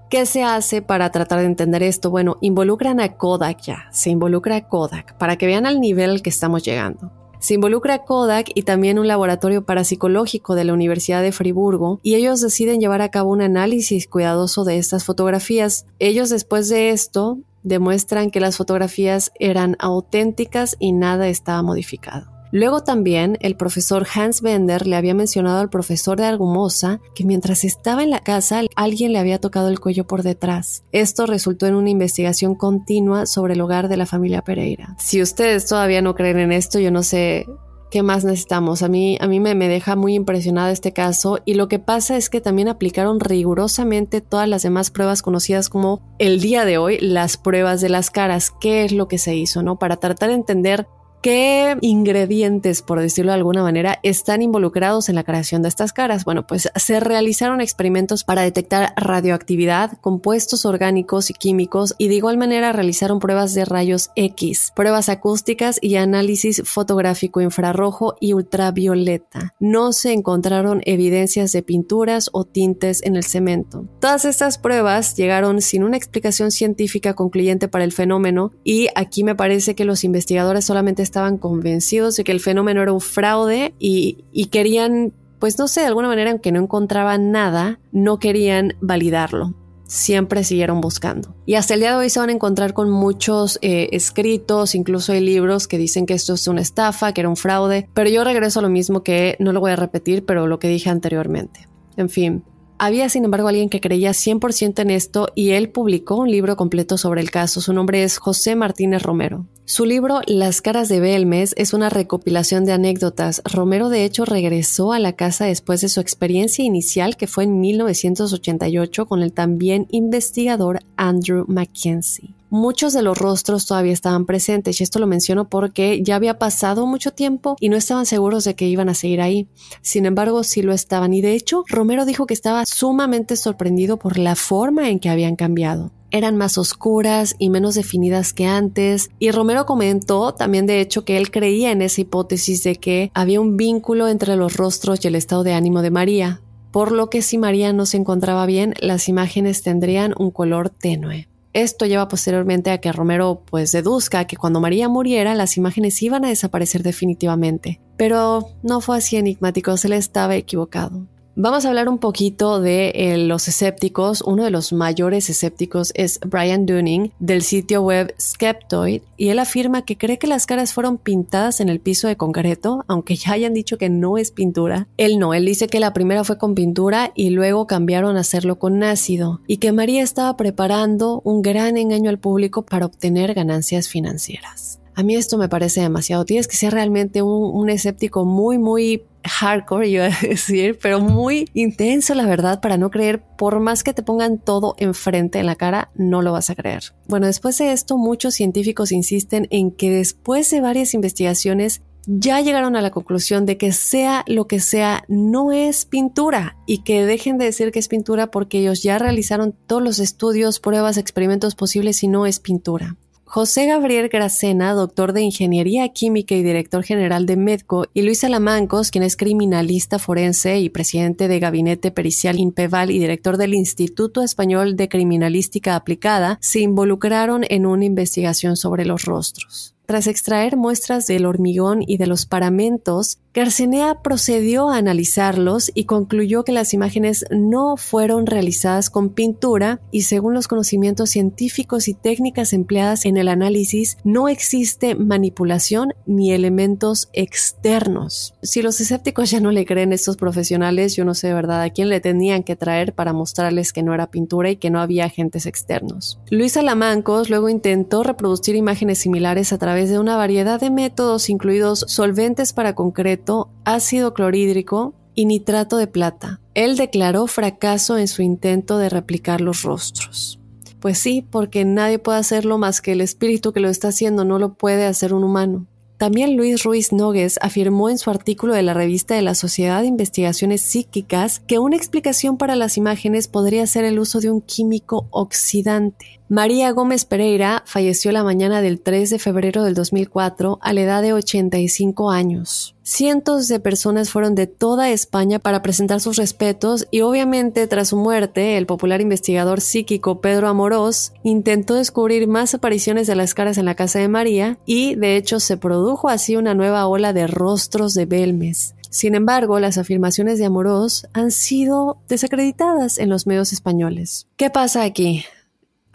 [0.10, 2.12] ¿Qué se hace para tratar de entender esto?
[2.12, 6.30] Bueno, involucran a Kodak ya, se involucra a Kodak para que vean al nivel que
[6.30, 7.12] estamos llegando.
[7.46, 12.41] Se involucra Kodak y también un laboratorio parapsicológico de la Universidad de Friburgo y ellos
[12.41, 15.86] deciden llevar a cabo un análisis cuidadoso de estas fotografías.
[16.00, 22.35] Ellos después de esto demuestran que las fotografías eran auténticas y nada estaba modificado.
[22.56, 27.66] Luego también el profesor Hans Bender le había mencionado al profesor de Argumosa que mientras
[27.66, 30.86] estaba en la casa alguien le había tocado el cuello por detrás.
[30.93, 34.95] Esto resultó en una investigación continua sobre el hogar de la familia Pereira.
[34.99, 37.45] Si ustedes todavía no creen en esto, yo no sé
[37.91, 38.84] ¿qué más necesitamos?
[38.84, 42.16] A mí, a mí me, me, deja muy impresionada este caso y lo que pasa
[42.16, 46.99] es que también aplicaron rigurosamente todas las demás pruebas conocidas como el día de hoy
[46.99, 48.53] las pruebas de las caras.
[48.62, 49.62] ¿Qué es lo que se hizo?
[49.62, 49.78] ¿no?
[49.78, 50.88] Para tratar de entender
[51.26, 56.23] ¿Qué ingredientes, por decirlo de alguna manera, están involucrados en la creación de estas caras?
[56.23, 62.38] Bueno, pues se realizaron experimentos para detectar radioactividad, compuestos orgánicos y químicos y de igual
[62.38, 69.55] manera realizaron pruebas de rayos X, pruebas acústicas y análisis fotográfico infrarrojo y ultravioleta.
[69.59, 73.88] No se encontraron evidencias de pinturas o tintes en el cemento.
[73.99, 79.34] Todas estas pruebas llegaron sin una explicación científica concluyente para el fenómeno y aquí me
[79.34, 84.26] parece que los investigadores solamente estaban convencidos de que el fenómeno era un fraude y,
[84.34, 89.55] y querían, pues no sé, de alguna manera, aunque no encontraban nada, no querían validarlo
[89.88, 91.36] siempre siguieron buscando.
[91.45, 95.13] Y hasta el día de hoy se van a encontrar con muchos eh, escritos, incluso
[95.13, 98.24] hay libros que dicen que esto es una estafa, que era un fraude, pero yo
[98.24, 101.68] regreso a lo mismo que no lo voy a repetir, pero lo que dije anteriormente.
[101.97, 102.43] En fin,
[102.78, 106.97] había, sin embargo, alguien que creía 100% en esto y él publicó un libro completo
[106.97, 107.61] sobre el caso.
[107.61, 109.45] Su nombre es José Martínez Romero.
[109.65, 113.41] Su libro Las caras de Belmes es una recopilación de anécdotas.
[113.45, 117.59] Romero, de hecho, regresó a la casa después de su experiencia inicial, que fue en
[117.59, 124.84] 1988, con el también investigador Andrew Mackenzie muchos de los rostros todavía estaban presentes y
[124.84, 128.68] esto lo menciono porque ya había pasado mucho tiempo y no estaban seguros de que
[128.68, 129.47] iban a seguir ahí.
[129.82, 134.18] Sin embargo, sí lo estaban y de hecho Romero dijo que estaba sumamente sorprendido por
[134.18, 139.10] la forma en que habían cambiado eran más oscuras y menos definidas que antes.
[139.20, 143.41] Y Romero comentó también de hecho que él creía en esa hipótesis de que había
[143.41, 146.41] un vínculo entre los rostros y el estado de ánimo de María,
[146.72, 151.28] por lo que si María no se encontraba bien, las imágenes tendrían un color tenue.
[151.56, 156.26] Esto lleva posteriormente a que Romero pues deduzca que cuando María muriera las imágenes iban
[156.26, 157.80] a desaparecer definitivamente.
[157.95, 161.08] Pero no fue así enigmático, se le estaba equivocado.
[161.38, 164.22] Vamos a hablar un poquito de eh, los escépticos.
[164.22, 169.84] Uno de los mayores escépticos es Brian Dunning del sitio web Skeptoid y él afirma
[169.84, 173.54] que cree que las caras fueron pintadas en el piso de concreto, aunque ya hayan
[173.54, 174.88] dicho que no es pintura.
[174.96, 178.58] Él no, él dice que la primera fue con pintura y luego cambiaron a hacerlo
[178.58, 183.90] con ácido y que María estaba preparando un gran engaño al público para obtener ganancias
[183.90, 184.74] financieras.
[184.96, 186.26] A mí esto me parece demasiado.
[186.26, 191.50] Tienes que ser realmente un, un escéptico muy, muy hardcore, iba a decir, pero muy
[191.54, 195.56] intenso, la verdad, para no creer, por más que te pongan todo enfrente en la
[195.56, 196.93] cara, no lo vas a creer.
[197.08, 202.76] Bueno, después de esto, muchos científicos insisten en que después de varias investigaciones, ya llegaron
[202.76, 207.39] a la conclusión de que sea lo que sea, no es pintura y que dejen
[207.39, 212.04] de decir que es pintura porque ellos ya realizaron todos los estudios, pruebas, experimentos posibles
[212.04, 212.96] y no es pintura.
[213.28, 218.91] José Gabriel Gracena, doctor de Ingeniería Química y director general de Medco, y Luis Alamancos,
[218.91, 224.76] quien es criminalista forense y presidente de Gabinete Pericial INPEVAL y director del Instituto Español
[224.78, 229.74] de Criminalística Aplicada, se involucraron en una investigación sobre los rostros.
[229.86, 236.46] Tras extraer muestras del hormigón y de los paramentos, Garcenea procedió a analizarlos y concluyó
[236.46, 242.54] que las imágenes no fueron realizadas con pintura y según los conocimientos científicos y técnicas
[242.54, 248.36] empleadas en el análisis, no existe manipulación ni elementos externos.
[248.42, 251.62] Si los escépticos ya no le creen a estos profesionales, yo no sé de verdad
[251.62, 254.80] a quién le tenían que traer para mostrarles que no era pintura y que no
[254.80, 256.20] había agentes externos.
[256.30, 261.86] Luis Alamancos luego intentó reproducir imágenes similares a través de una variedad de métodos, incluidos
[261.88, 266.39] solventes para concreto, ácido clorhídrico y nitrato de plata.
[266.53, 270.39] Él declaró fracaso en su intento de replicar los rostros.
[270.80, 274.39] Pues sí, porque nadie puede hacerlo más que el espíritu que lo está haciendo, no
[274.39, 275.67] lo puede hacer un humano.
[275.97, 279.88] También Luis Ruiz Nogues afirmó en su artículo de la revista de la Sociedad de
[279.88, 285.07] Investigaciones Psíquicas que una explicación para las imágenes podría ser el uso de un químico
[285.11, 286.19] oxidante.
[286.28, 291.03] María Gómez Pereira falleció la mañana del 3 de febrero del 2004 a la edad
[291.03, 292.76] de 85 años.
[292.82, 297.97] Cientos de personas fueron de toda España para presentar sus respetos y obviamente tras su
[297.97, 303.65] muerte el popular investigador psíquico Pedro Amorós intentó descubrir más apariciones de las caras en
[303.65, 307.93] la casa de María y de hecho se produjo así una nueva ola de rostros
[307.93, 308.73] de Belmes.
[308.89, 314.26] Sin embargo, las afirmaciones de Amorós han sido desacreditadas en los medios españoles.
[314.38, 315.23] ¿Qué pasa aquí?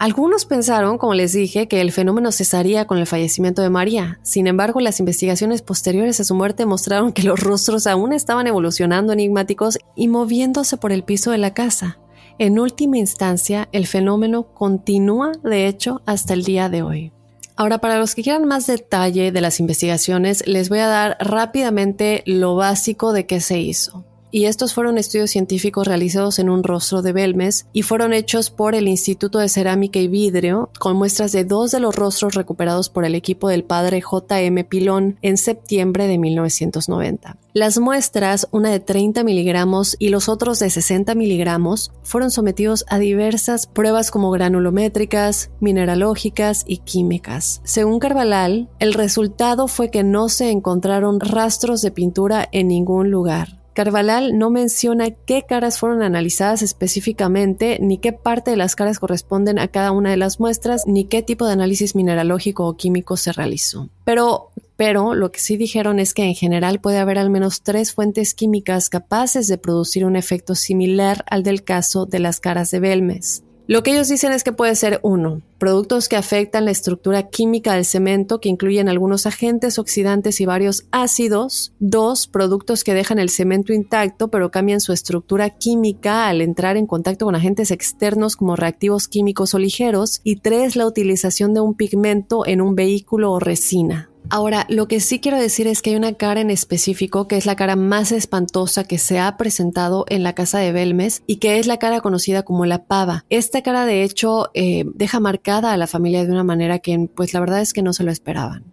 [0.01, 4.19] Algunos pensaron, como les dije, que el fenómeno cesaría con el fallecimiento de María.
[4.23, 9.13] Sin embargo, las investigaciones posteriores a su muerte mostraron que los rostros aún estaban evolucionando
[9.13, 11.99] enigmáticos y moviéndose por el piso de la casa.
[12.39, 17.13] En última instancia, el fenómeno continúa, de hecho, hasta el día de hoy.
[17.55, 22.23] Ahora, para los que quieran más detalle de las investigaciones, les voy a dar rápidamente
[22.25, 27.01] lo básico de qué se hizo y estos fueron estudios científicos realizados en un rostro
[27.01, 31.43] de Belmes y fueron hechos por el Instituto de Cerámica y Vidrio con muestras de
[31.43, 34.63] dos de los rostros recuperados por el equipo del padre J.M.
[34.63, 37.37] Pilón en septiembre de 1990.
[37.53, 42.97] Las muestras, una de 30 miligramos y los otros de 60 miligramos, fueron sometidos a
[42.97, 47.59] diversas pruebas como granulométricas, mineralógicas y químicas.
[47.65, 53.60] Según Carvalhal, el resultado fue que no se encontraron rastros de pintura en ningún lugar.
[53.73, 59.59] Carvalhal no menciona qué caras fueron analizadas específicamente, ni qué parte de las caras corresponden
[59.59, 63.31] a cada una de las muestras, ni qué tipo de análisis mineralógico o químico se
[63.31, 63.89] realizó.
[64.03, 67.93] Pero, pero lo que sí dijeron es que en general puede haber al menos tres
[67.93, 72.79] fuentes químicas capaces de producir un efecto similar al del caso de las caras de
[72.79, 73.43] Belmes.
[73.71, 77.73] Lo que ellos dicen es que puede ser uno, productos que afectan la estructura química
[77.73, 81.71] del cemento, que incluyen algunos agentes oxidantes y varios ácidos.
[81.79, 86.85] Dos, productos que dejan el cemento intacto, pero cambian su estructura química al entrar en
[86.85, 90.19] contacto con agentes externos como reactivos químicos o ligeros.
[90.25, 94.10] Y tres, la utilización de un pigmento en un vehículo o resina.
[94.29, 97.45] Ahora, lo que sí quiero decir es que hay una cara en específico que es
[97.45, 101.59] la cara más espantosa que se ha presentado en la casa de Belmes y que
[101.59, 103.25] es la cara conocida como la pava.
[103.29, 107.33] Esta cara de hecho eh, deja marcada a la familia de una manera que pues
[107.33, 108.63] la verdad es que no se lo esperaban.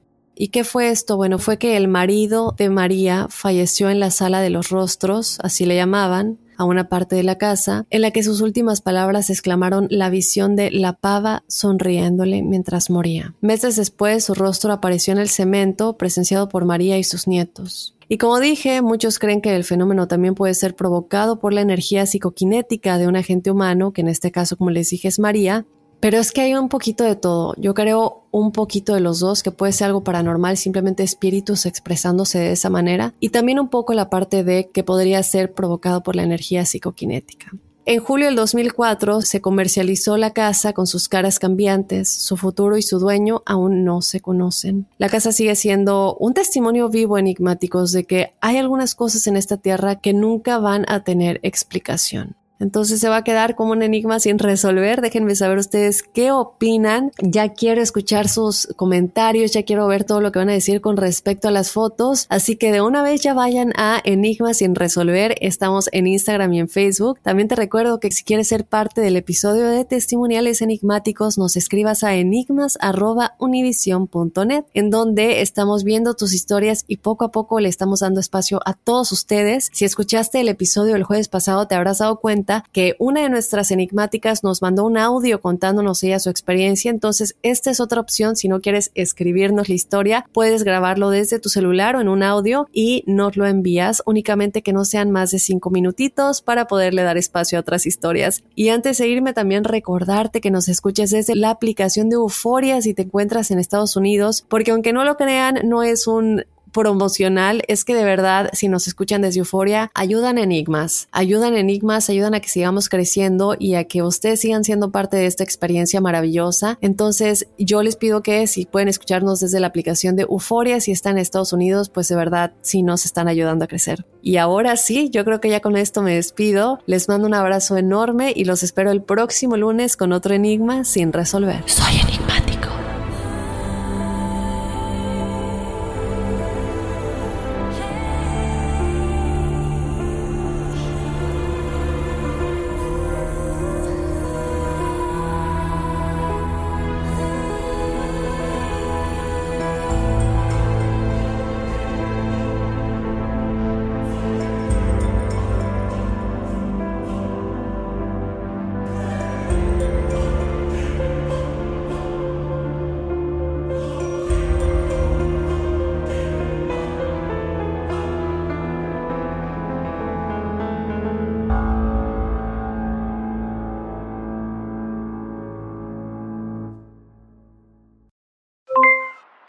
[0.41, 1.17] ¿Y qué fue esto?
[1.17, 5.67] Bueno, fue que el marido de María falleció en la sala de los rostros, así
[5.67, 9.87] le llamaban, a una parte de la casa, en la que sus últimas palabras exclamaron
[9.91, 13.35] la visión de la pava sonriéndole mientras moría.
[13.41, 17.95] Meses después, su rostro apareció en el cemento, presenciado por María y sus nietos.
[18.11, 22.07] Y como dije, muchos creen que el fenómeno también puede ser provocado por la energía
[22.07, 25.67] psicoquinética de un agente humano, que en este caso, como les dije, es María,
[26.01, 27.55] pero es que hay un poquito de todo.
[27.57, 32.39] Yo creo un poquito de los dos, que puede ser algo paranormal, simplemente espíritus expresándose
[32.39, 36.17] de esa manera, y también un poco la parte de que podría ser provocado por
[36.17, 37.53] la energía psicoquinética.
[37.91, 42.83] En julio del 2004 se comercializó la casa con sus caras cambiantes, su futuro y
[42.83, 44.87] su dueño aún no se conocen.
[44.99, 49.57] La casa sigue siendo un testimonio vivo enigmático de que hay algunas cosas en esta
[49.57, 52.37] tierra que nunca van a tener explicación.
[52.61, 55.01] Entonces se va a quedar como un enigma sin resolver.
[55.01, 57.13] Déjenme saber ustedes qué opinan.
[57.21, 60.97] Ya quiero escuchar sus comentarios, ya quiero ver todo lo que van a decir con
[60.97, 62.27] respecto a las fotos.
[62.29, 65.37] Así que de una vez ya vayan a Enigmas sin resolver.
[65.41, 67.19] Estamos en Instagram y en Facebook.
[67.23, 72.03] También te recuerdo que si quieres ser parte del episodio de testimoniales enigmáticos, nos escribas
[72.03, 78.19] a enigmas.univision.net, en donde estamos viendo tus historias y poco a poco le estamos dando
[78.21, 79.71] espacio a todos ustedes.
[79.73, 83.71] Si escuchaste el episodio del jueves pasado, te habrás dado cuenta que una de nuestras
[83.71, 86.91] enigmáticas nos mandó un audio contándonos ella su experiencia.
[86.91, 88.37] Entonces, esta es otra opción.
[88.37, 92.69] Si no quieres escribirnos la historia, puedes grabarlo desde tu celular o en un audio
[92.73, 97.19] y nos lo envías únicamente que no sean más de cinco minutitos para poderle dar
[97.19, 98.43] espacio a otras historias.
[98.55, 102.95] Y antes de irme, también recordarte que nos escuches desde la aplicación de Euforia si
[102.95, 106.45] te encuentras en Estados Unidos, porque aunque no lo crean, no es un
[106.79, 112.35] promocional es que de verdad, si nos escuchan desde Euforia, ayudan enigmas, ayudan enigmas, ayudan
[112.35, 116.79] a que sigamos creciendo y a que ustedes sigan siendo parte de esta experiencia maravillosa.
[116.81, 121.17] Entonces, yo les pido que si pueden escucharnos desde la aplicación de Euforia, si están
[121.17, 124.07] en Estados Unidos, pues de verdad, sí nos están ayudando a crecer.
[124.23, 126.79] Y ahora sí, yo creo que ya con esto me despido.
[126.87, 131.13] Les mando un abrazo enorme y los espero el próximo lunes con otro enigma sin
[131.13, 131.65] resolver.
[131.67, 132.48] Soy enigmático.